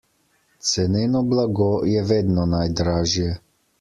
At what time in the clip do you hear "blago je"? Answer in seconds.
1.33-2.03